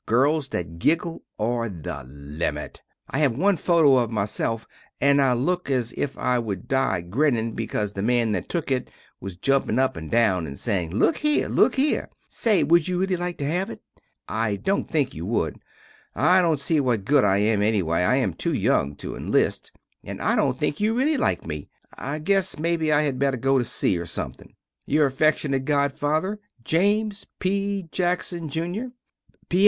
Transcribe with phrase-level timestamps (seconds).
[0.07, 2.81] Girls that giggle are the limit.
[3.07, 4.67] I have only one photo of myself
[4.99, 8.89] and I look as if I wood dye grinning becaus the man that took it
[9.19, 11.47] was jumpin up and down and sayin, Look hear!
[11.47, 12.09] Look hear!
[12.27, 13.83] Say wood you relly like to have it?
[14.27, 15.59] I dont think you wood,
[16.15, 17.97] I dont see what good I am ennyway.
[17.99, 19.69] I am two young to inlist
[20.03, 21.69] and I dont think you relly like me.
[21.95, 24.55] I guess mebbe I had better go to sea or something.
[24.87, 27.83] Your affeckshunate godfather, James P.
[27.91, 28.85] Jackson Jr.
[29.47, 29.59] P.